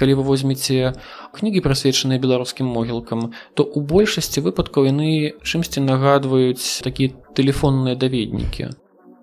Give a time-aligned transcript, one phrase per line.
[0.00, 0.96] калі вы возьмеце
[1.36, 8.72] кнігі прысвечаныя беларускім могілкам то у большасці выпадкаў яны чымсьці нагадваюць такія тэлефонныя даведнікі.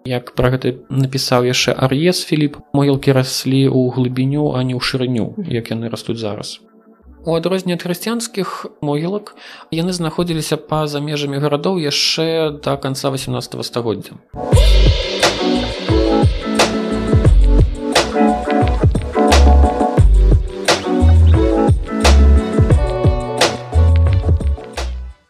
[0.07, 5.33] Як пра гэта напісаў яшчэ ар'ез філіп могілкі раслі ў глыбіню а не ў шырыню
[5.49, 6.61] як яны растуць зараз.
[7.27, 9.35] У адрозненне ад хрысціянскіх могілак
[9.73, 14.15] яны знаходзіліся па-за межамі гарадоў яшчэ да канца 18 стагоддзя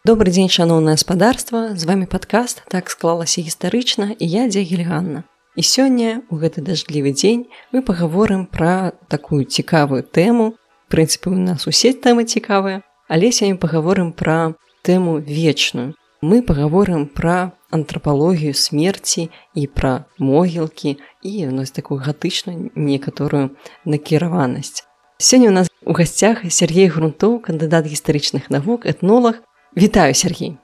[0.08, 5.24] Добрый дзень шаноўнае гаспадарства з вами падкаст так склалася гістарычна і я дзягельганна
[5.60, 7.42] і сёння у гэты дажджлівы дзень
[7.76, 10.56] мы пагаворым пра такую цікавую тэму
[10.88, 12.80] прынцыпы у нас усе тэмы цікавыя
[13.12, 14.56] але сёння пагаворым пра
[14.88, 15.92] тэму вечную.
[16.24, 19.28] Мы пагаворым пра антрапалогію смерці
[19.60, 24.88] і пра могілкі і у нас такую гатычную некаторую накіраванасць
[25.20, 29.44] сёння у нас у гасцях Сергей грунтоў кандыдат гістарычных навук этнолог
[29.78, 30.58] Вітаю Сергей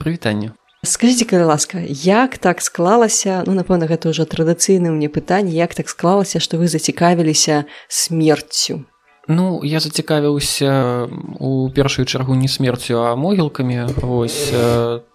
[0.00, 0.52] прывітанне
[0.84, 5.88] скажите калі ласка як так склалася ну напэўна гэта ўжо традыцыйным мне пытанне як так
[5.88, 8.84] склалася што вы зацікавіліся смерцю?
[9.32, 11.08] Ну я зацікавіўся
[11.40, 13.96] у першую чаргу не смерцю а могілкамі.
[13.96, 14.52] Вось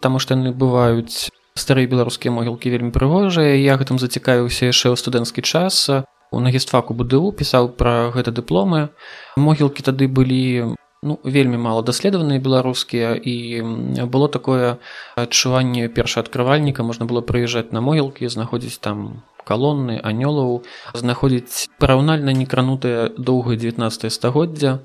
[0.02, 3.62] таму што яны бываюць старыя беларускія могілкі вельмі прыгожыя.
[3.62, 6.02] Я гэтым зацікавіўся яшчэ ў студэнцкі час.
[6.34, 8.90] У нагістфаку БДУ пісаў пра гэта дыпломы.
[9.38, 10.74] Могілкі тады былі
[11.06, 13.62] ну, вельмі мала даследаваныя беларускія і
[14.10, 14.82] было такое
[15.16, 16.82] адчуванне першаадкрывальніка.
[16.82, 20.66] Можна было прыязджаць на могілкі знаходзіць там калонны анёлаў
[20.98, 24.82] знаходзіць параўнальна некранутыя доўгае 19 стагоддзя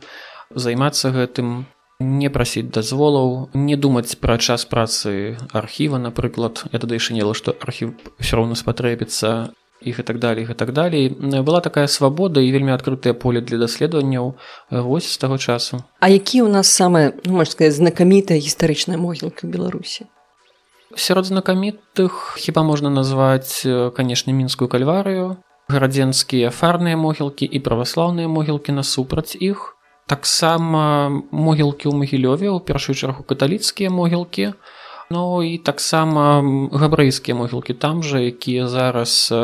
[0.53, 1.65] займацца гэтым
[2.01, 6.65] не прасіць дазволаў не думаць пра час працы архіва напрыклад.
[6.73, 9.53] Я тады яшчэ нела што архіў ўсё роўна спатрэбіцца
[9.83, 14.37] і так далей і так далей была такая свабода і вельмі адкрытае поле для даследаванняў
[14.71, 15.83] вось з таго часу.
[16.01, 20.07] А які ў нас самая ну, можна сказать знакамітая гістарычная могілка беларусі?
[20.97, 23.65] Сярод знакамітых хіба можна назваць
[23.97, 25.41] канешне мінскую кальварыю
[25.71, 29.77] гарадзенскія фарныя могілкі і праваслаўныя могілкі насупраць іх.
[30.11, 34.55] Таксама могілкі ў магілёве ў першую чаргу каталіцкія могілкі у
[35.11, 36.39] Ну і таксама
[36.71, 39.35] габрэйскія могілкі там жа, якія зараз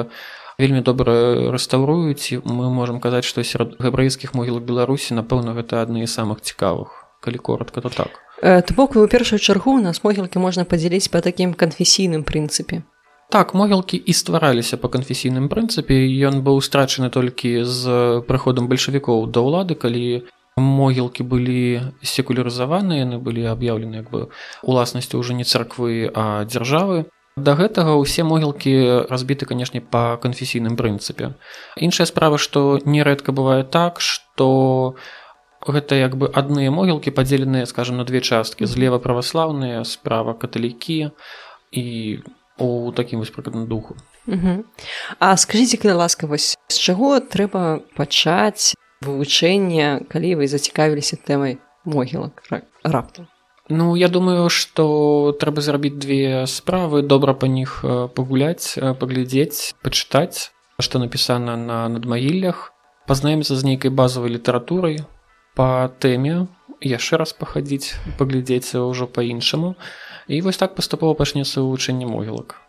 [0.59, 6.15] вельмі добра рэстаўруюць мы можам казаць, што сярод габрэйскіх могілак Беларусі, напэўна, гэта адны з
[6.15, 8.23] самых цікавых, калі коротко, то так.
[8.41, 12.87] То бок у першую чаргу у нас могілкі можна падзяліць па такім канфесійным прынцыпе.
[13.29, 15.99] Так могілкі і ствараліся па канфесійным прынцыпе
[16.31, 23.45] ён быў страчаны толькі з прыходам бальшавікоў да ўлады калі могілкі былі секулярызаваныя яны былі
[23.53, 27.07] аб'яўлены як бы уласнасцю ўжо не царквы а дзяржавы.
[27.37, 31.37] Да гэтага ўсе могілкі разбіты канешне па канфесійным прынцыпе.
[31.77, 34.97] Іншая справа што нерэдка бывае так што
[35.61, 38.65] гэта як бы адныя могілкі падзеленыя скажем на две часткі.
[38.65, 41.13] Злева праваслаўныя справа каталікі
[41.77, 41.85] і
[42.57, 44.01] у такім вось прыкладна духу.
[45.21, 48.73] А скажитеце калі ласка вось з чаго трэба пачаць
[49.03, 52.43] вывучэння калі вы зацікавіліся тэмай могілак
[52.85, 53.29] раптам
[53.69, 57.83] Ну я думаю што трэба зрабіць две справы добра па них
[58.15, 62.73] пагуляць паглядзець пачытаць што напісана на надмагіллях.
[63.07, 65.03] Пазнаемся з нейкай базавай літаратурай
[65.59, 66.47] па тэме
[66.79, 69.75] яшчэ раз пахадзіць паглядзець ўжо па-іншаму
[70.31, 72.61] і вось так паступова пачнецца вывучэнне могілак.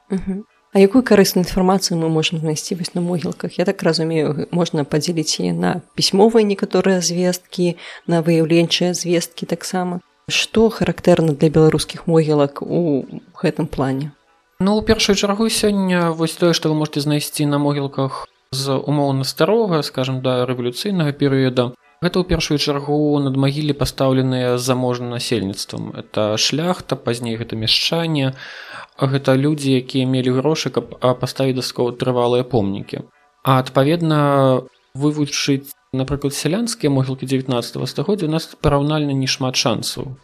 [0.73, 3.57] А якую карысную інфармацыю мы можам знайсці вось на могілках?
[3.57, 10.67] Я так разумею можна падзеліць яе на пісьмовыя некаторыя звесткі на выяўленчыя звесткі таксама што
[10.69, 13.07] характэрна для беларускіх могілак у
[13.39, 14.11] гэтым плане
[14.59, 19.23] Ну у першую чаргу сёння вось тое што вы можете знайсці на могілках з умоўна
[19.23, 21.71] старога скажем да рэвалюцыйнага перыяда
[22.01, 25.93] гэта ў першую чаргу над магілі пастаўленыя заможным насельніцтвам.
[25.97, 28.33] Это шляхта пазней гэта мяшчанне.
[28.97, 33.05] Гэта людзі якія мелі грошы каб паставіць даскова трывалыя помнікі.
[33.43, 34.65] А адпаведна
[34.97, 40.17] вывучыць напрыклад сялянскія могілкі 19 стагоддзя у нас параўнальна не шмат шансаў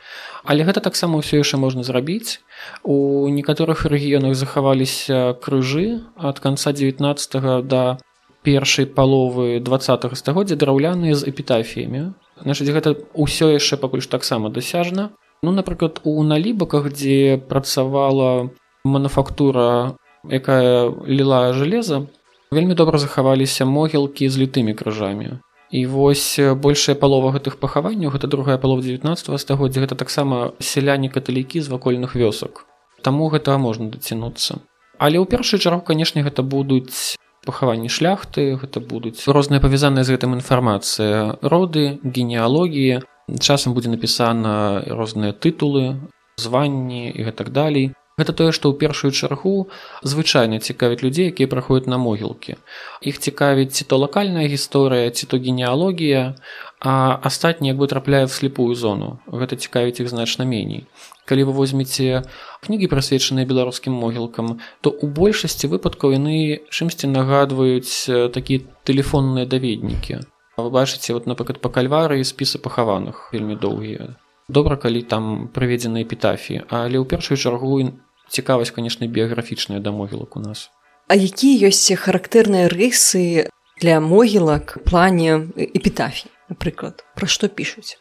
[0.44, 2.44] але гэта таксама ўсё яшчэ можна зрабіць.
[2.84, 7.98] У некаторых рэгіёнах захаваліся крыжы ад канца 19 да
[8.44, 12.14] першай паловы два стагоддзя драўляныя з эпітафіямі.
[12.44, 15.12] Значыць гэта ўсё яшчэ пакуль таксама дасяжна.
[15.44, 18.50] Ну напрыклад у налібаках дзе працавала
[18.84, 19.96] мануфактура
[20.30, 22.08] якая ліла железа
[22.52, 25.40] вельмі добра захаваліся могілкі з літымі крыжамі.
[25.74, 31.62] І вось большая палова гэтых пахаванняў гэта другая палова 19 стагоддзя гэта таксама сяляне каталікі
[31.66, 32.70] з вакольных вёсак.
[33.02, 34.62] Таму гэтага можна дацянуцца.
[35.02, 40.38] Але ў першую чаргу канешне гэта будуць пахаванні шляхты гэта будуць розныя павязаныя з гэтым
[40.40, 43.04] інфармацыя роды генеалогіі
[43.40, 46.00] часам будзе напісана розныя тытулы
[46.38, 49.74] званні і гэтак далей Гэта тое, што ў першую чаргу
[50.06, 52.62] звычайна цікавіць людзей, якія праходзяць на могілкі.
[53.02, 56.38] Іх цікавіць ці то лакальная гісторыя, ці то генеалогія,
[56.84, 59.20] а астатні як бы трапляе в слепую зону.
[59.28, 60.86] Гэта цікавіць іх значна меней.
[61.26, 62.28] Калі вы возьмеце
[62.62, 70.28] кнігі прысвечаныя беларускім могілкам, то ў большасці выпадкаў яны чымсьці нагадваюць такія тэлефонныя даведнікі.
[70.60, 76.04] Вы бачыце вот напрыклад па кальвары і спісы пахаваных вельмі доўгія добра калі там праведзены
[76.04, 77.96] эпітафіі але ў першую чаргу
[78.30, 80.70] цікавасць канешне біяграфічная да могілак у нас
[81.08, 83.48] А якія ёсць характэрныя рысы
[83.80, 87.98] для могілак плане эпітафій напрыклад пра што пішуць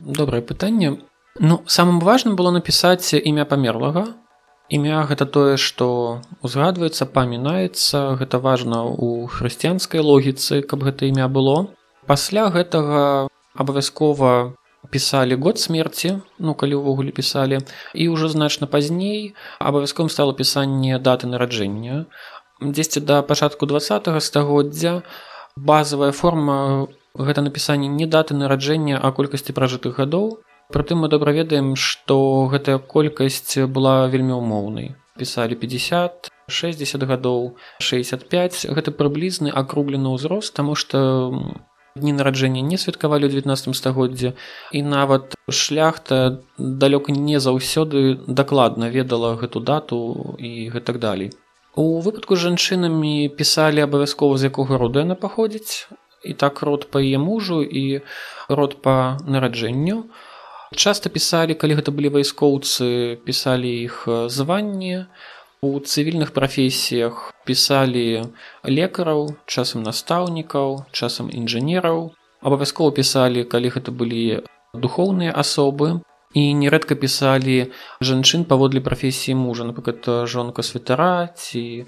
[0.00, 0.98] добрае пытанне
[1.40, 4.06] ну самым важным было напісаць імя памерлага
[4.72, 8.16] імя гэта тое што узгадваецца памінаецца.
[8.16, 11.68] Гэта важна ў хрысціянскай логіцы каб гэта імя было.
[12.08, 14.56] Пасля гэтага абавязкова
[14.90, 17.60] пісалі год смерти ну калі ўвогуле пісалі.
[17.92, 22.08] І ўжо значна пазней абавязком стало пісанне даты нараджэння.
[22.64, 25.02] Дзесьці да пачатку два стагоддзя
[25.56, 26.88] базовая форма
[27.18, 30.40] гэта напісанне не даты нараджэння а колькасці пражытых гадоў.
[30.72, 34.96] Прытым мы добра ведаем што гэтая колькасць была вельмі умоўнай.
[35.18, 41.30] Пісалі 50 60 гадоў 65 гэта прыблізны акруглены ўзрост таму што
[41.96, 44.32] дні нараджэння не святкавалі ў 19 стагоддзе
[44.72, 51.32] і нават шляхта далёка не заўсёды дакладна ведала гэту дату і гэтак далей.
[51.76, 55.88] У выпадку жанчынамі пісалі абавязкова з якога роду яна паходзіць
[56.24, 58.00] і так род па яе мужу і
[58.48, 60.06] род па нараджэнню.
[60.72, 65.06] Часта пісалі калі гэта былі вайскоўцы пісалі іх званне
[65.62, 68.32] у цывільных прафесіях пісалі
[68.64, 72.16] лекараў часам настаўнікаў часам інжынераў.
[72.40, 74.42] Абавязкова пісалі калі гэта былі
[74.74, 76.00] духоўныя асобы.
[76.32, 77.68] І нерэдка пісалі
[78.00, 81.84] жанчын паводле прафесіі мужа напрыклад жонка святара ці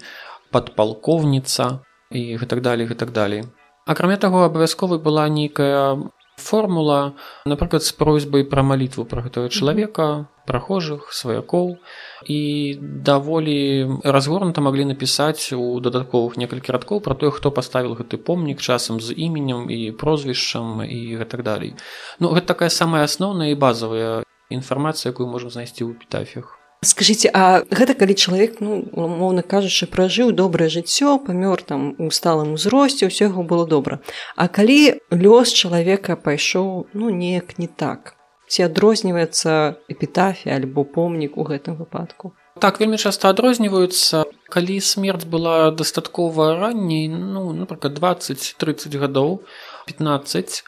[0.53, 1.81] падпалкоўніца
[2.13, 3.41] і гэтак далей гэтак далей
[3.85, 5.97] акрамя таго абавязковай была нейкая
[6.37, 7.13] формула
[7.45, 11.77] напрыклад з просьбай пра малітву пра гэтага чалавека прахожых сваякоў.
[12.25, 12.39] І
[12.81, 18.99] даволі разгорнута маглі напісаць у дадатковых некалькі радкоў пра тое хто паставіў гэты помнік часам
[18.99, 21.73] з іменем і прозвішчам і гэтак далей.
[22.19, 27.65] Ну гэта такая самая асноўная і базавая інфармацыя якую можам знайсці ў эпітафіях скажите а
[27.69, 33.29] гэта калі чалавек ну умоўна кажучы пражыў добрае жыццё памёр там у сталым узросце ўсё
[33.29, 33.99] яго было добра.
[34.35, 38.15] А калі лёс чалавека пайшоў ну неяк не так?
[38.47, 42.37] Ці адрозніваецца эпітафія альбо помнік у гэтым выпадку?
[42.61, 44.23] Так вельмі часта адрозніваюцца.
[44.47, 49.41] Калі смерць была дастаткова ранней ну напрыклад 20-30 гадоў
[49.89, 50.63] 15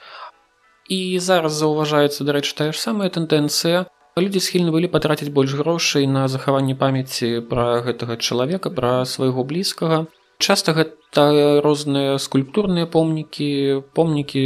[0.89, 3.85] і зараз заўважаецца дарэчы тая ж самая тэндэнцыя
[4.21, 10.05] людзі схільны былі патраціць больш грошай на захаванне памяці пра гэтага чалавека пра свайго блізкага.
[10.37, 14.43] Часта гэта розныя скульптурныя помнікі помнікі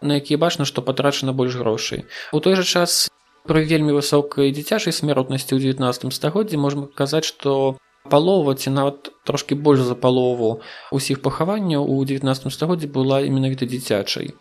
[0.00, 2.04] на якія бачна што патрачана больш грошай.
[2.32, 3.08] У той жа час
[3.48, 7.76] пры вельмі высокай дзіцячай смяротнасці ў 19 стагоддзі можна казаць што
[8.12, 10.60] палова ці нават трошкі больш за палову
[10.92, 14.36] усіх пахаванняў у 19 стагоддзі была менавіта дзіцячай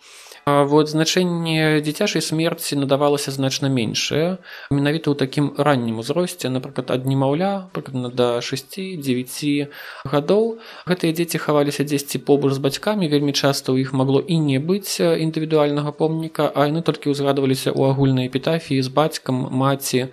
[0.48, 4.40] вот значэнне дзіцячай смерці надавалася значна меншае
[4.72, 9.68] менавіта ў такім раннім узросце напрыклад ад немаўля прыкладна да 6-9
[10.08, 10.46] гадоў
[10.88, 15.04] гэтыя дзеці хаваліся дзесьці побач з бацькамі вельмі часта ў іх магло і не быць
[15.04, 20.08] індывідуальнага помніка а яны толькі ўзгадваліся ў агульнай эпітафіі з бацькам маці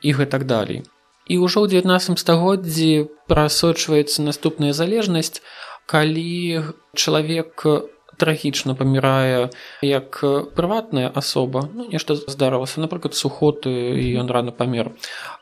[0.00, 0.80] і гэтак далей.
[1.28, 5.44] І ўжо ў 19 стагоддзі прасочваецца наступная залежнасць
[5.84, 9.50] калі чалавек у трагічна памірае
[9.82, 10.20] як
[10.54, 14.92] прыватная асоба ну, нешта здарылася напрыклад сухоты і ён рано памер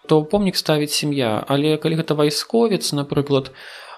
[0.06, 1.44] то помнік ставіць сям'я.
[1.46, 3.52] Але калі гэта вайсковец напрыклад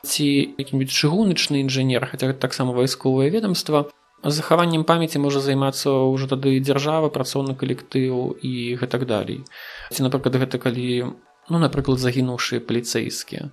[0.04, 0.24] ці
[0.58, 3.88] які-нибудь чыгуначны інжынер хаця таксама вайсковае ведомства
[4.24, 9.44] захаваннем памяці можа займацца ўжо тады дзяржава працоўны калектыў і гэтак далей.
[9.92, 11.12] Ці напрыклад гэта калі
[11.50, 13.50] ну напрыклад загінуўшыя паліцэйскія.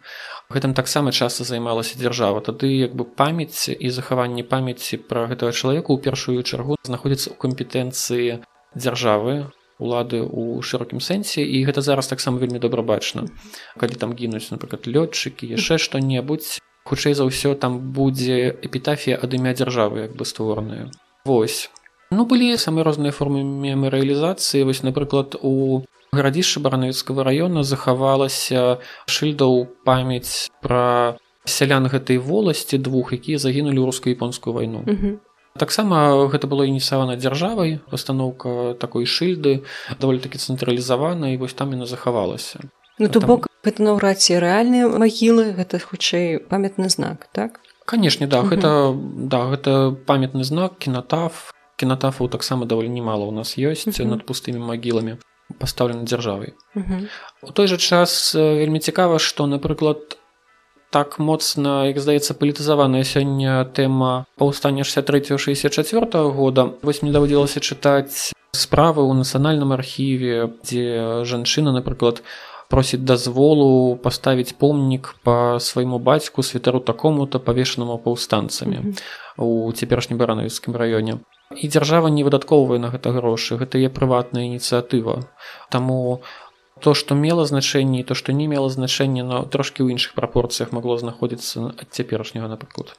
[0.52, 2.42] Гэтым таксама часта займалася дзяржава.
[2.42, 7.36] Тады як бы памяць і захаванне памяці пра гэтага чалавека ў першую чаргу знаходзіцца ў
[7.36, 8.30] кампетэнцыі
[8.76, 11.44] дзяржавы улады ў шырокім сэнсе.
[11.44, 13.28] І гэта зараз таксама вельмі добра бачна
[13.76, 19.54] калі там гінуць напрыклад лётчыкі яшчэ што-небудзь хутчэй за ўсё там будзе эпітафія ад імя
[19.58, 20.92] дзяржавы як бы створаная.
[21.26, 21.70] Восьось
[22.12, 30.52] ну былі самыя розныя формы мемарыялізацыі вось напрыклад у гарадзішча баранавіцкага раёна захавалася шыльдаў памяць
[30.60, 31.16] пра
[31.48, 34.84] сялян гэтай воласці двух якія загінулі руска-японскую вайну.
[35.58, 39.64] Таксама гэта было ініцыявана дзяржавай пастаноўка такой шыльды
[40.00, 42.60] даволі такі цэнтралізавана і вось там яна захавалася.
[43.00, 47.60] Ну то бок гэта наўрад ці рэальныя магілы гэта хутчэй памятны знак так?
[47.88, 48.92] Канешне да гэта
[49.32, 51.52] да гэта памятны знак кінотаф
[51.82, 55.18] кінотафаў таксама даволі немало у нас ёсць над пустымі магіламі
[55.60, 56.54] пастаўлены дзяржавай
[57.42, 60.22] у той жа час вельмі цікава што напрыклад
[60.92, 66.76] так моцна як здаецца палітызаваная сёння тэма паўстання 63 64 года.
[66.84, 72.20] Вось мне даводзілася чытаць справы ў нацыянальным архіве дзе жанчына напрыклад
[72.68, 78.96] просіць дазволу паставіць помнік по свайму бацьку святару такому-то павешанаму паўстанцамі
[79.40, 81.24] у цяперашнім баранавіцкім раёне
[81.56, 85.28] і дзяржава не выдаткоўвае на гэта грошы гэта е прыватная ініцыятыва.
[85.70, 86.22] Таму
[86.82, 90.98] то што мела значэнне то што не мела значэння но трошки ў іншых прапорцыях магло
[90.98, 92.98] знаходзіцца ад цяперашняга напрыклад.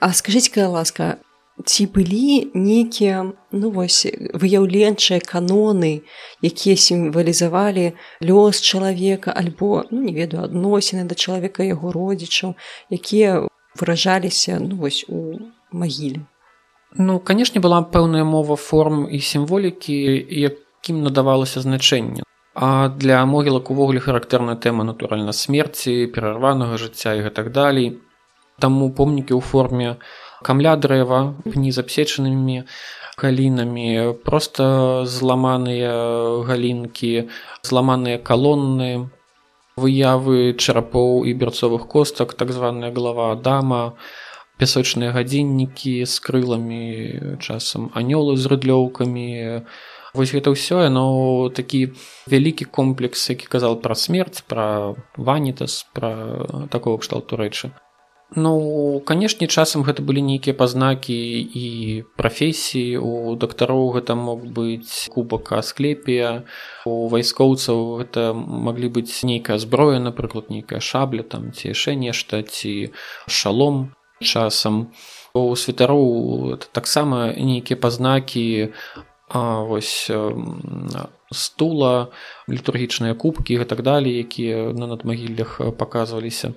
[0.00, 1.18] А скажитека ласка
[1.62, 6.02] ці былі нейкія ну вось выяўленчыя каноны
[6.42, 12.58] якія сімвалізавалі лёс чалавека альбо ну, не ведаю адносіны да чалавека яго родзічаў
[12.90, 13.46] якія
[13.78, 15.38] выражаліся ну вось у
[15.70, 16.26] магіле
[16.96, 19.94] Ну канешне была пэўная мова форм і сімволікі
[20.30, 22.22] якім надавалася значэнне
[22.54, 27.98] А для могілак увогуле характэрная тэма натуральна смерці, перарванага жыцця і гэтак далей.
[28.62, 29.98] Таму помнікі ў форме
[30.46, 32.62] камля дрэва, пні з абсечанымі
[33.18, 37.26] галінамі, проста зламаныя галінкі,
[37.66, 39.10] зламаныя калонны,
[39.74, 43.98] выявы чарапоў і берцовых костак, так званая глава Адама,
[44.58, 49.66] пясочныя гадзіннікі з крыламі, часам анёлы з рыдлёўкамі,
[50.14, 51.94] вось гэта ўсё яно такі
[52.30, 57.74] вялікі комплекс які казал пра смерць пра ванітас пра такого кшталту рэчы.
[58.36, 61.66] Ну канешне часам гэта былі нейкія пазнакі і
[62.18, 62.98] прафесіі.
[62.98, 66.42] У дактароў гэта мог быць кубака склепія
[66.86, 72.90] у вайскоўцаў гэта маглі быць нейкая зброя напрыклад нейкая шабля там ці яшчэ нешта ці
[73.26, 73.94] шалом
[74.24, 74.90] часам.
[75.34, 78.72] У святароў таксама нейкія пазнакі
[79.34, 80.10] вось
[81.32, 82.08] стула
[82.48, 86.54] літургічныя кубкі і так далей якія на надмагіллях паказваліся.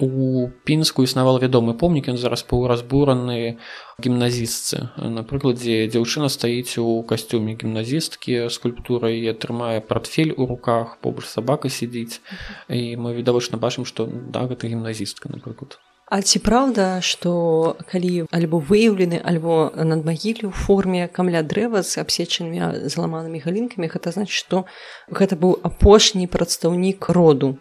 [0.00, 3.60] У пінску існавал вядомы помнік ён зараз паўразбураны
[4.00, 4.88] гімназістцы.
[4.96, 11.68] На прыкладзе дзяўчына стаіць у касцюме гімназісткі скульптурай і атрымае портфель у руках побач сабака
[11.68, 12.24] сядзіць.
[12.72, 15.76] І мы відавочна бачым што да гэта гімназістка напрыклад
[16.10, 17.32] А ці праўда, што
[17.86, 24.10] калі альбо выяўлены альбо над магілі ў форме камля дрэва з абсечанымі зламанымі галінкамі, гэта
[24.10, 24.66] значыць, што
[25.06, 27.54] гэта быў апошні прадстаўнік роду.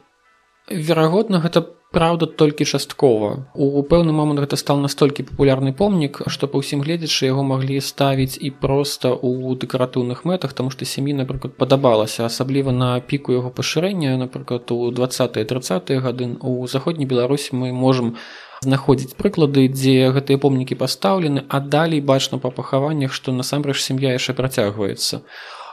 [0.69, 3.49] Верагодна, гэта праўда толькі часткова.
[3.55, 8.37] У пэўны момант гэта стал настолькі папулярны помнік, што па ўсім гледзячы яго маглі ставіць
[8.37, 14.17] і проста ў дэкаратыўных мэтах, таму што сям'і, напрыклад, падабалася, асабліва на піку яго пашырэння,
[14.21, 18.13] напрыклад, у 20-30 гады у заходняй Беларусі мы можам
[18.61, 24.35] знаходзіць прыклады дзе гэтыя помнікі пастаўлены а далей бачна па пахаваннях што насамрэч сям'я яшчэ
[24.35, 25.23] працягваецца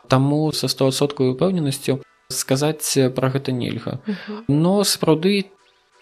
[0.06, 1.98] Таму са стосоткаю упэўненасцю
[2.30, 4.00] сказаць пра гэта нельга.
[4.48, 5.50] Но сапраўды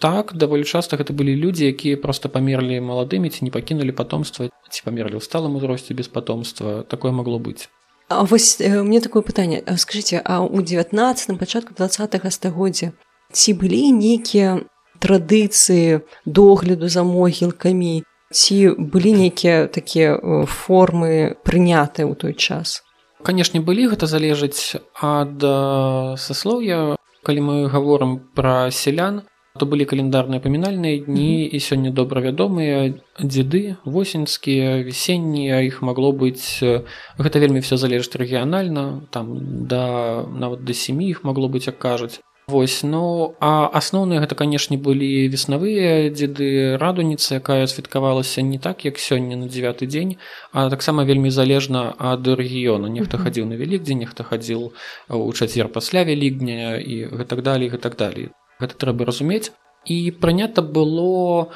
[0.00, 4.80] так даволі часта гэта былі людзі якія проста памерлі маладымі ці не пакінулі патомства ці
[4.84, 6.84] памерлі ў сталым узросце без патомства.
[6.84, 7.68] Такое магло быць.
[8.08, 9.64] А вось э, мне такое пытанне.
[9.76, 12.92] Скажитеце а ў 19 пачатку два стагоддзя
[13.32, 14.60] ці былі нейкія
[15.00, 18.04] традыцыі догляду за могілкамі?
[18.32, 22.83] Ці былі нейкія такія формы прынятыя ў той час
[23.24, 26.96] канешне былі гэта залежыць ад э, саслоўя.
[27.24, 33.78] Калі мы гаворым пра сялян то былі календарныя памінальныя дні і сёння добра вядомыя дзеды
[33.86, 36.82] восеньскія весеннія іх магло быць э,
[37.18, 39.30] гэта вельмі все залежыць рэгіянальна там
[39.70, 44.76] да нават да семі іх магло быць як кажуць Вось ну а асноўныя гэта канешне
[44.76, 50.20] былі веснавыя дзеды радуніцы якая святкавалася не так як сёння на девяты дзень
[50.52, 54.76] а таксама вельмі залежна ад рэгіёну нехта хадзіў на вялікдзень нехта хадзіл
[55.08, 58.28] у чацвер пасля вялікдня і гэтак далей гэтак далей.
[58.60, 59.52] Гэта трэба разумець.
[59.84, 61.48] І прынята было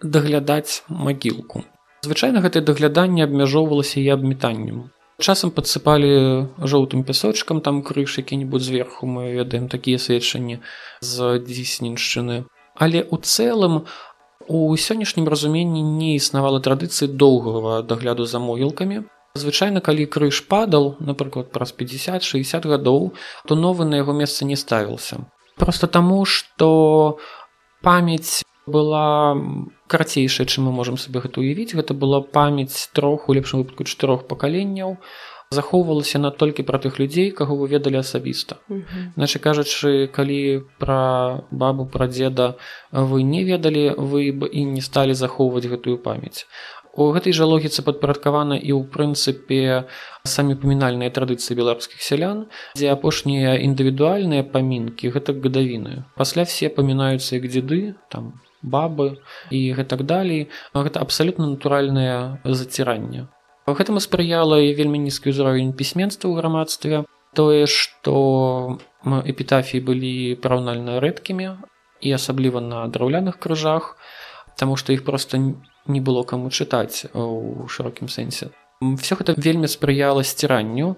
[0.00, 1.64] даглядаць магілку.
[2.04, 4.88] Звычайна гэтае дагляданне абмяжоўвалася і абметаннем
[5.22, 10.58] часам падсыпалі жоўтым пясочкам там крыж які-небудзь зверху мы ведаем такія сведчанні
[11.00, 13.86] з дзісненшчыны але у цэлым
[14.48, 19.02] у сённяшнім разуменні не існавала традыцыі доўгага дагляду за могілкамі.
[19.34, 23.12] Звычайна калі крыж падал напрыклад праз 50-60 гадоў
[23.46, 25.24] то новы на яго месца не ставіўся.
[25.56, 27.18] Просто таму что
[27.82, 29.36] памяць была
[29.88, 34.26] карацейшая чым мы можемм сабе гэта уявіць гэта была памяць трох у лепшым выпадку чатырох
[34.28, 34.98] пакаленняў.
[35.52, 38.56] Захоўвалася на толькі пра тых людзей каго вы ведалі асабіста.
[39.16, 42.56] Нача кажучы калі пра бабу пра дзеда
[42.90, 46.46] вы не ведалі вы б і не сталі захоўваць гэтую памяць.
[46.92, 49.88] У гэтай жа логіцы падпарадкавана і ў прынцыпе
[50.28, 56.04] самі памінальныя традыцыі беларускіх сялян дзе апошнія індывідуальныя памінкі гэта гадавіны.
[56.16, 59.18] Пасля все памінаюцца як дзеды там бабы
[59.50, 63.28] і гэтак далей гэта абсалютна натуральнае заціранне
[63.66, 67.04] гэтаму спрыяла і вельмі нізкі ўзровень пісьменства ў грамадстве
[67.34, 71.48] тое што эпітафіі былі параўнальна рэдкімі
[72.02, 73.96] і асабліва на драўляных крыжах
[74.58, 78.50] таму што іх проста не было каму чытаць у шырокім сэнсе.
[78.82, 80.96] Всё гэта вельмі спрыяла сціранню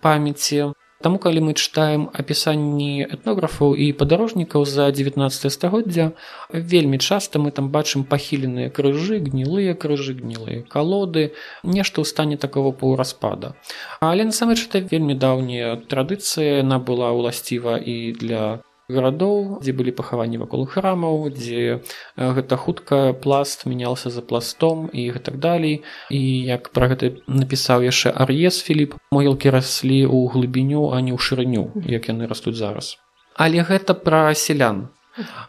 [0.00, 0.72] памяці.
[1.04, 6.12] Таму калі мы чытаем апісанні этнографаў і падарожнікаў за 19 стагоддзя,
[6.52, 12.72] вельмі часта мы там бачым пахіленыя крыжы, гнілыя крыжы, гнілыя калоды, нешта ў стане такого
[12.72, 13.52] паўраспада.
[14.00, 20.38] Але насамрэч это вельмі даўняя традыцыя, яна была ўласціва і для гарадоў дзе былі пахаванні
[20.38, 21.82] вакол храмаў дзе
[22.16, 25.82] гэта хутка пласт мяняўся за пластом і гэтак далей.
[26.10, 31.18] І як пра гэта напісаў яшчэ ар'ез філіп могілкі раслі ў глыбіню а не ў
[31.18, 32.94] шырыню як яны растуць зараз.
[33.34, 34.88] Але гэта пра сялян.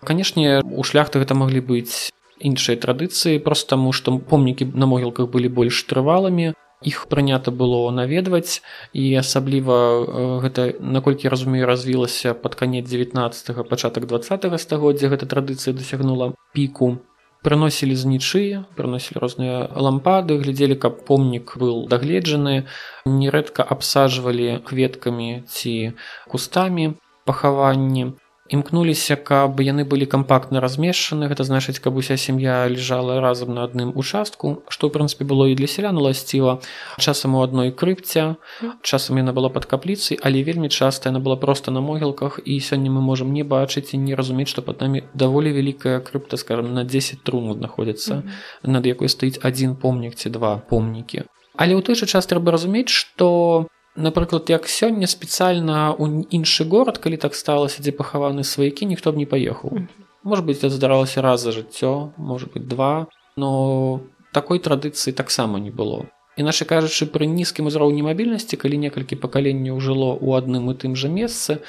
[0.02, 2.10] Канешне у шляхты гэта маглі быць
[2.42, 6.54] іншыя традыцыі просто таму што помнікі на могілках былі больш трывалымі
[6.86, 8.62] х прынята было наведваць.
[8.94, 16.34] І асабліва гэта наколькі разумею развілася пад канец 19 пачатак 20 стагоддзя гэта традыцыя дасягнула
[16.54, 16.98] піку.
[17.46, 22.66] Прыносілі знічы прыносілі розныя лампады глядзелі каб помнік быў дагледжаны
[23.06, 25.94] нерэдка абсажвалі кветкамі ці
[26.28, 26.98] кустамі
[27.30, 28.18] пахаванні
[28.50, 31.28] імкнуліся каб яны былі кампактна размешчаны.
[31.28, 35.56] Гэта значыць каб уся сям'я лежала разам на адным участку што ў прынцыпе было і
[35.56, 36.60] для сялян уласціва.
[36.98, 38.38] Часам у адной крыпця
[38.82, 42.92] часам яна была пад капліцай але вельмі часта яна была просто на могілках і сёння
[42.92, 46.84] мы можам не бачыць і не разумець што пад намі даволі вялікая крыпта скажем на
[46.84, 48.24] 10 трун знаходзіцца
[48.64, 51.28] над якой стаіць адзін помнік ці два помнікі.
[51.58, 57.02] Але ў той жа час трэба разумець што напрыклад як сёння спецыяльна ў іншы горад
[57.02, 59.90] калі так сталася дзе пахаваны сваякі ніхто б не паехаў.
[60.24, 64.02] Может быть это здаралася раз за жыццё может быть два но
[64.34, 66.06] такой традыцыі таксама не было.
[66.38, 71.10] Іначе кажучы пры нізкім узроўні мабільнасці калі некалькі пакаленняў жыло ў адным і тым жа
[71.10, 71.66] месцы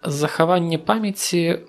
[0.00, 1.60] захаванне памяці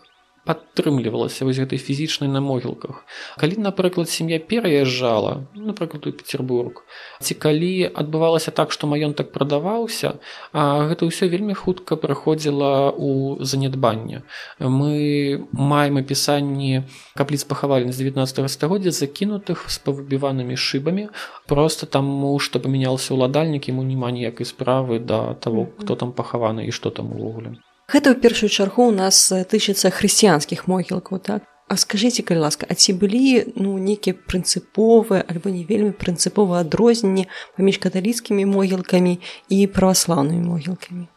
[0.45, 3.05] падтрымлівалася вось гэтай фізічнай на могілках.
[3.37, 6.81] Калі напрыклад сям'я пераязджала напрыклад у петербург
[7.21, 10.17] ці калі адбывалася так што маёнтак прадаваўся
[10.53, 14.25] а гэта ўсё вельмі хутка праходзіла у занядбанне.
[14.59, 21.13] Мы маем апісанні капліц пахавальні з 19 стагоддзя закінутых з павыбіванымі шыбамі.
[21.45, 26.71] Просто таму што памяняўся ўладальнік яму няма ніякай справы да того хто там пахаваны і
[26.73, 29.19] што там увогуле Гэта ў першую чаргу у нас
[29.51, 31.43] тычыцца хрысціянскіх могілкаў так.
[31.67, 37.27] А скажитеце калі ласка а ці былі ну нейкія прынцыповыя альбо не вельмі прынцыпова адрозненні
[37.59, 39.19] паміж каталіцкімі могілкамі
[39.51, 41.11] і праваслаўнымі могілкамі?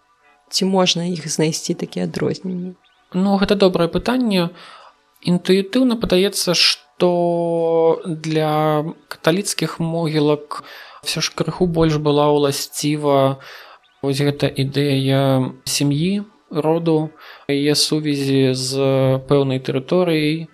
[0.51, 2.75] Ці можна іх знайсці такія адрозненні?
[3.15, 4.51] Ну гэта добрае пытанне.
[5.23, 10.67] Інтуітыўна падаецца што для каталіцкіх могілак
[11.07, 13.39] все ж крыху больш была ўласціва.
[14.03, 17.11] Вось гэта ідэя сям'і роду
[17.49, 18.71] яе сувязі з
[19.29, 20.49] пэўнай тэрыторыяй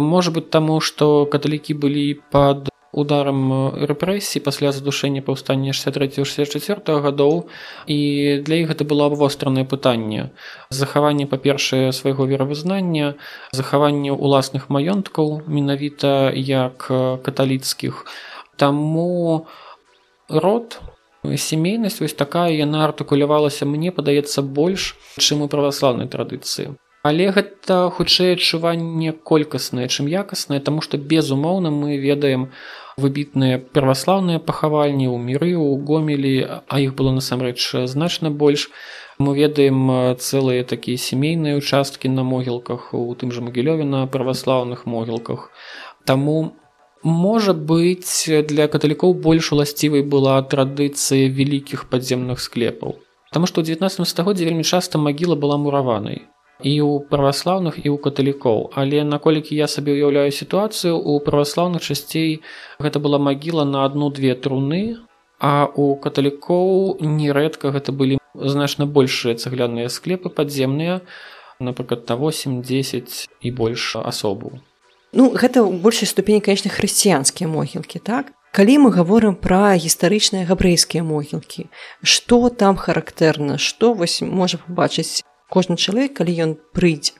[0.00, 7.46] можа быть таму што каталікі былі пад ударам рэпрэсій пасля задушэння паўстання 63-64 гадоў
[7.86, 7.98] і
[8.42, 10.30] для іх гэта было абвостранае пытанне
[10.70, 13.14] захаванне па-першае свайго веравызнання
[13.54, 16.90] захаванне ўласных маёнткаў менавіта як
[17.22, 18.06] каталіцкіх
[18.56, 19.46] таму
[20.28, 20.80] род
[21.24, 26.76] сямейнасць вось такая яна артыкулявалася мне падаецца больш чым у праваслаўнай традыцыі.
[27.02, 32.52] Але гэта хутчэй адчуванне колькаснае чым якаснае таму што безумоўна мы ведаем
[33.00, 38.68] выбітныя праваслаўныя пахавальні ў міры у гомелі а іх было насамрэч значна больш.
[39.16, 45.48] Мы ведаем цэлыя такія сямейныя участкі на могілках у тым жа магілёве на праваслаўных могілках.
[46.04, 46.52] Таму
[47.02, 53.00] Можа быць, для каталікоў больш уласцівай была традыцыя вялікіх падземных склепаў.
[53.32, 56.28] Таму што ў 19 стагоддзе вельмі часта магіла была мураванай
[56.60, 58.76] і ў праваслаўных і ў каталікоў.
[58.76, 62.44] Але наколькі я сабе ўяўляю сітуацыю, у праваслаўных часцей
[62.76, 65.00] гэта была магіла на адну-две труны,
[65.40, 71.00] а у каталікоў нерэдка гэта былі значна большыя цагляныя склепы падземныя,
[71.64, 74.60] напрыклад на 8-10 і больш асобу
[75.12, 78.30] Ну гэта ў большай ступені конечно хрысціянскія могілкі так?
[78.54, 81.66] Калі мы гаворым пра гістарычныя габрэйскія могілкі
[82.02, 83.58] што там характэрна?
[83.58, 87.18] Што вось можа пабачыць кожны чалавек калі ён прыйдзе?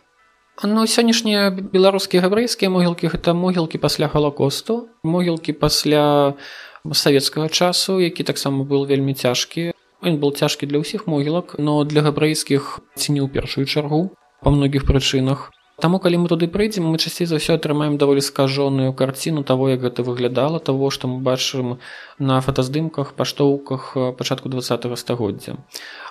[0.62, 6.38] Ну сённяшнія беларускія габрэйскія могілкі гэта могілкі пасля халакосту могілкі пасля
[6.86, 9.74] савецкага часу які таксама быў вельмі цяжкі.
[10.00, 14.14] Ён был цяжкі для ўсіх могілак но для габрэйскіх ці не ў першую чаргу
[14.46, 18.92] па многіх прычынах Таму калі мы туды прыйдзем мы часцей за ўсё атрымаем даволі скажоную
[18.92, 21.80] карціну того як гэта выглядала того што мы бачым
[22.18, 25.56] на фотаздымках паштоўках пачатку два стагоддзя.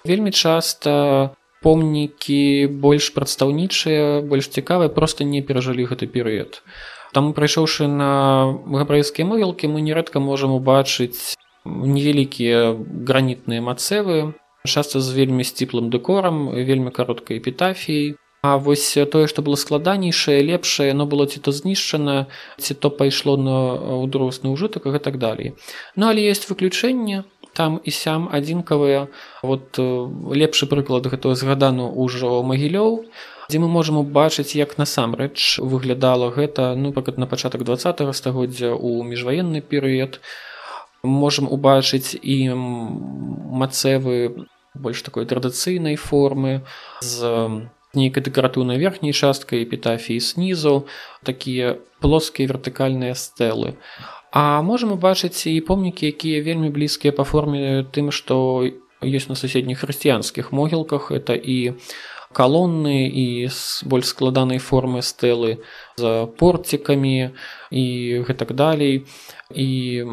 [0.03, 6.63] Вельмі часта помнікі больш прадстаўнічыя больш цікавыя просто не перажылі гэты перыяд.
[7.13, 12.73] Там прайшоўшы на габрэйскія могілкі мы нерэдка можам убачыць невялікія
[13.05, 14.33] гранітныя мацэвы
[14.65, 20.95] часта з вельмі сціплым дэкорам вельмі кароткай эпітафіяй А вось тое што было складанейшае лепшае
[20.95, 23.75] яно было ці то знішчана ці то пайшло на
[24.07, 25.59] ўдросны ўжытак і гэтак далей.
[25.95, 29.11] Ну але есть выключэнне там і сям адзінкавыя.
[29.43, 33.11] Вот лепшы прыклад гэтага згадану ўжо магілёў
[33.57, 39.59] мы можам убачыць як насамрэч выглядала гэта ну пакат на пачатак два стагоддзя у міжваенны
[39.59, 40.21] перыяд.
[41.03, 46.61] Можам убачыць і мацэвы больш такой традыцыйнай формы
[47.01, 50.85] з нейкай дэкаратыўнай верхняй часткай эпітафіі снізу
[51.23, 53.75] такія плоскія вертыкальныя стэлы
[54.31, 58.61] а можам убачыць і помнікі, якія вельмі блізкія па форме тым, што
[59.01, 61.79] ёсць на суседніх хрысціянскіх могілках это і
[62.29, 63.49] калонны і
[63.89, 65.65] больш складанай формы стэлы
[65.97, 67.33] з порцікамі
[67.73, 67.85] і
[68.27, 69.09] гэтак далей
[69.53, 70.03] і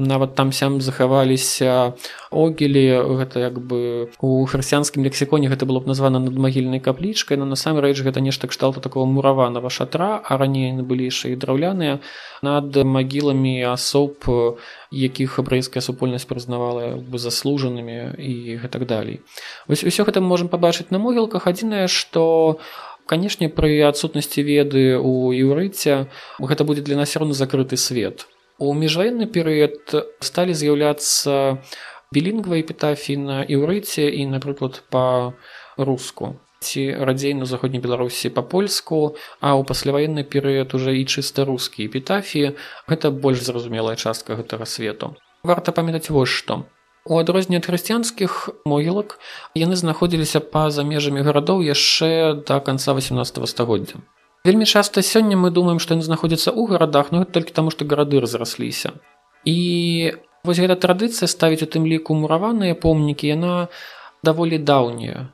[0.00, 1.92] нават там сям захаваліся
[2.30, 8.00] огелі гэта як бы у хрысціянскім лексіконе гэта было б названа надмагільнай каплічкай но насамрэч
[8.00, 12.00] гэта нешта кшталту такого мураванага шатра а раней на былейшыя драўляныя.
[12.40, 14.24] Над магіламі асоб
[14.90, 19.20] якіх абрэйская супольнасць прызнавала бы заслужанымі і гэтак далей.
[19.68, 21.46] Вось усё гэта можем пабачыць на могілках.
[21.46, 22.56] Адзінае што
[23.04, 26.06] канешне пры адсутнасці веды у еўрыце
[26.40, 31.64] гэта будзе для нас роўна закрыты свет У міжваенны перыяд сталі з'яўляцца
[32.12, 39.64] білінгвай эпітафіі на іўрыце і, напрыклад, па-руску ці радзей на заходняй беларусі па-польску а ў
[39.64, 42.52] пасляваенны перыяд уже і чыста рускія эпітафіі
[42.84, 45.16] гэта больш зразумелая частка гэтага свету.
[45.42, 46.68] Варта памятаць вось што.
[47.08, 49.16] У адрозненне ад хрысціянскіх могілак
[49.56, 54.04] яны знаходзіліся па-за межамі гарадоў яшчэ да канца 18 стагоддзя
[54.44, 58.24] Вельмі часта сёння мы думаем, што яны знаходзяцца ў гарадах, гэта толькі таму, што гарады
[58.24, 58.96] разрасліся.
[59.44, 63.68] І вось гэта традыцыя ставіць у тым ліку мураваныя помнікі, яна
[64.24, 65.28] даволі даўняя.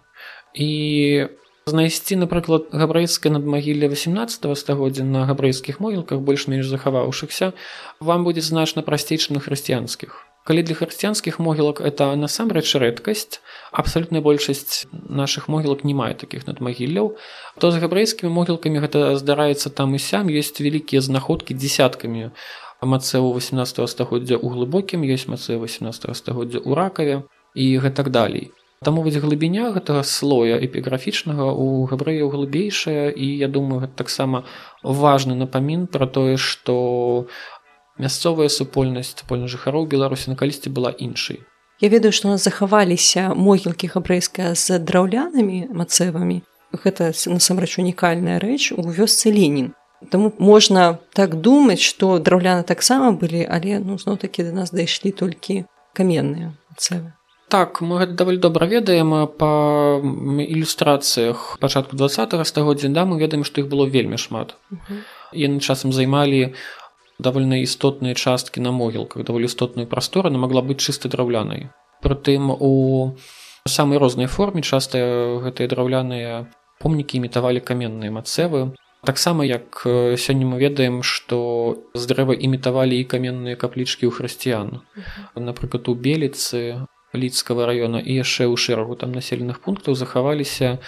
[0.59, 1.31] І
[1.71, 7.55] знайсці, напрыклад, габрэйскае надмагілля 18 стагоддзя на габрэйскіх могілках больш-менш захаваўшыхся,
[8.03, 13.43] вам будзе значна прасцей, чым на хрысціянскіх калі для хрысціянскіх могілак это насамрэч рэдкасць
[13.75, 17.19] абсалютная большасць наших могілак не мае таких надмагілляў
[17.59, 20.31] то з габрэйскімі могілкамі гэта здараецца там і сям.
[20.31, 22.31] Ёсць вялікія знаходкі десяткамі
[22.79, 27.27] мацэву 18 стагоддзя у глыбокім ёсць мацэ 18 стагоддзя ў ракаве
[27.59, 28.55] і гэтак далей.
[28.85, 34.45] Таму вось глыбіня гэтага слоя эпіграфічнага у габрэяў глыбейшая і я думаю таксама
[34.85, 37.56] важны напамін пра тое што у
[37.99, 41.41] мясцовая супольнасць супольных жыхароў беларусі на калісьці была іншай.
[41.81, 46.41] Я ведаю што нас захаваліся могілкі габрэйская з драўлянымі мацэвамі.
[46.73, 49.73] Гэта насамрэч унікальная рэч у вёсцы ленін.
[50.09, 55.13] Таму можна так думаць што драўляны таксама былі але ну зноў такі да нас дайшлі
[55.13, 57.13] толькі каменныя мацэвы.
[57.49, 63.61] Так мы гэта даволі добра ведаем па ілюстрацыях пачатку два стагоддзя да мы ведаем што
[63.61, 64.57] іх было вельмі шмат.
[65.33, 66.57] Яны часам займалі
[67.19, 71.71] давольна істотныя часткі на могілках даволі істотную прастору она могла быць чыстай драўлянай
[72.03, 73.17] прытым у
[73.67, 74.99] самай рознай форме часта
[75.45, 76.47] гэтыя драўляныя
[76.81, 78.77] помнікі імітавалі каменныя мацэвы
[79.07, 79.87] таксама як
[80.21, 84.85] сёння мы ведаем што з дрэва імітавалі і каменныя каплічкі ў хрысціян
[85.35, 86.85] напрыклад у беліцы
[87.17, 90.79] лідскага района і яшчэ ў шэрагу там населеных пунктаў захаваліся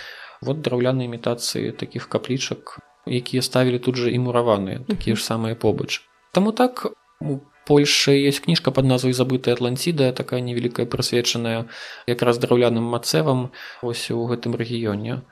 [0.42, 6.04] вот драўляныя імітацыі такіх каплічак якія ставілі тут жа і мураваныя такія ж самыя побач
[6.38, 6.86] Таму так
[7.20, 11.66] у Польшы есть кніжка под назвай забытая атлантіда такая невялікая прысвечаная
[12.06, 13.50] якраз драўляным мацэвам
[13.82, 15.26] ось у гэтым рэгіёне.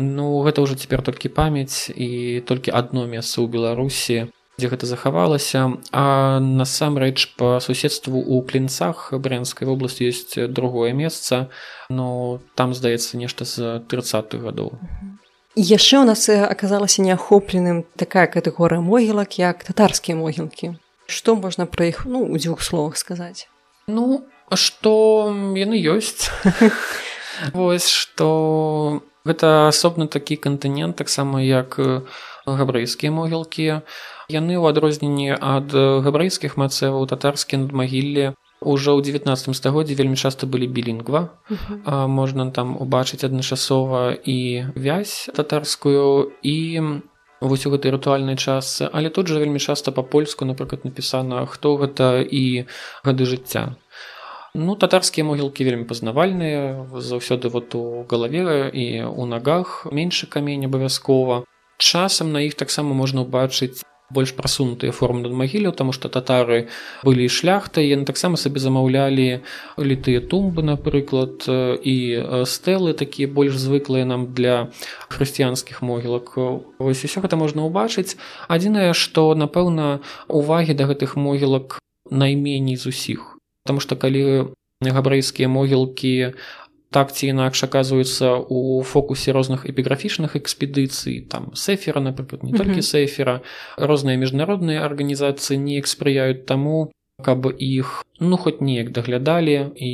[0.00, 5.76] Ну гэта ўжо цяпер толькі памяць і толькі адно месца ў Беларусі, дзе гэта захавалася.
[5.92, 11.52] А насамрэч па суседству ў клінцах брэнскай вобласці ёсць другое месца,
[11.92, 14.80] но там здаецца нешта з 30-х гадоў.
[15.58, 20.78] Яшчэ у нас аказалася неахопленым такая катэгорыя могілак як татарскія могілкі.
[21.10, 23.50] Што можна пра іх ну у дзвюх словах сказаць?
[23.90, 24.22] Ну
[24.54, 26.30] што яны ёсць.
[27.58, 31.74] Вось што гэта асобна такі кантынент таксама як
[32.46, 33.82] габрэйскія могілкі.
[34.30, 40.66] Яны ў адрозненні ад габрэйскіх мацэваў татарскі надмагілле Ужо ў 19 стагоддзі вельмі часта былі
[40.66, 41.28] білінгва.
[41.50, 42.08] Uh -huh.
[42.08, 46.82] можна там убачыць адначасова і вязь татарскую і
[47.40, 52.22] вось у гэтай рытуальнай частцы, але тут жа вельмі часта па-польску, напрыклад, напісана, хто гэта
[52.22, 52.66] і
[53.04, 53.74] гады жыцця.
[54.54, 61.44] Ну татарскія могілкі вельмі пазнавальныя, заўсёды вот у галаве і ў нагах меншы камень абавязкова.
[61.78, 66.68] Часам на іх таксама можна ўбачыць больш прасунутыя формы над магіляў таму што татары
[67.04, 69.44] былі шляхта яны таксама сабе замаўлялі
[69.76, 71.96] літыя тумбы напрыклад і
[72.48, 74.72] стэлы такія больш звыклыя нам для
[75.12, 76.32] хрысціянскіх могілак.
[76.78, 78.16] Вось усё гэта можна ўбачыць.
[78.48, 81.78] Адзінае што напэўна увагі да гэтых могілак
[82.10, 83.36] найменей з усіх.
[83.68, 86.32] Таму што калі габрэйскія могілкі
[86.90, 93.40] так ці інакш аказваюцца у фокусе розных эпіграфічных экспедыцый там сэфера напрыклад не толькі сэфера
[93.76, 99.92] розныя міжнародныя арганізацыі неяк спрыяюць таму каб іх ну хоць неяк даглядалі і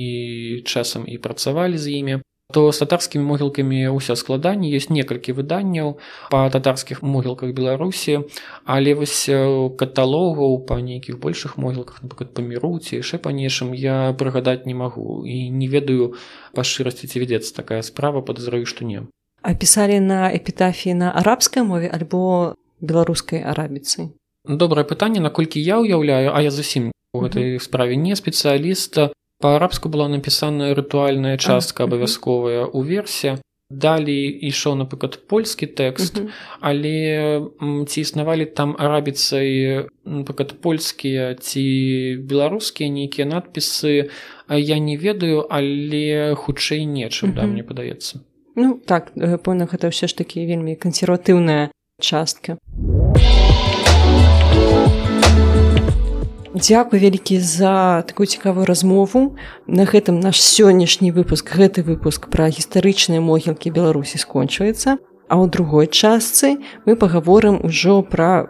[0.64, 2.14] часам і працавалі з імі
[2.55, 5.99] то з татарскімі могілкамі ўсё складанне ёсць некалькі выданняў
[6.31, 8.23] па татарскіх могілках беларусі
[8.62, 9.27] але вось
[9.75, 15.51] каталогаў па нейкіх большых могілках напрыклад па міруці яшчэ па-нейшым я прыгадаць не магу і
[15.51, 16.14] не ведаю
[16.55, 19.03] па шчырасці ці вядзецца такая справа падазраю што не.
[19.43, 24.14] Апісалі на эпітафіі на арабскай мове альбо беларускай арабіцы?
[24.47, 29.11] Добрае пытанне наколькі я ўяўляю а я зусім у гэтай справе не спецыяліста
[29.44, 33.37] па-арабску была напісаная рытуальная частка абавязковая ў версе
[33.68, 36.20] далей ішоў напрыклад польскі тэкст
[36.64, 41.64] але ці існавалі там арабіцай напрыклад польскія ці
[42.24, 44.09] беларускія нейкія надпісы
[44.48, 48.24] я не ведаю але хутчэй нечым да мне падаецца
[48.57, 51.68] ну так пэўна гэта ўсё ж такі вельмі кансерватыўная
[52.00, 52.57] частка
[56.55, 59.35] Дзякуй вялікі за такую цікавую размову.
[59.67, 65.03] На гэтым наш сённяшні выпуск гэты выпуск пра гістарычныя могілкі Беларусі скончваецца.
[65.27, 68.47] А ў другой частцы мы пагаворым ужо пра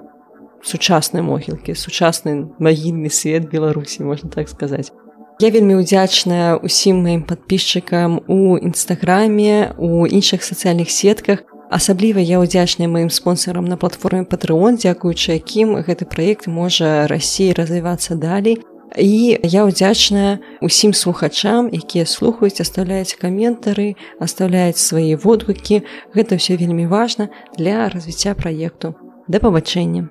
[0.61, 4.93] сучасныя могілкі, сучасны магільны свет Беларусі, можна так сказаць.
[5.41, 12.89] Я вельмі ўдзячная ўсім маім падпісчыкам у нстаграме, у іншых сацыяльных сетках, асабліва я ўдзячная
[12.89, 18.61] маім спонсорам на платформе патрыон дзякуючы якім гэты праект можа рассіі развівацца далей.
[18.95, 25.83] І я ўдзячная усім слухачам якія слухаюць оставляюць каментары оставляюць свае водгукі.
[26.15, 28.95] Гэта ўсё вельмі важна для развіцця праекту.
[29.27, 30.09] Да пабачэння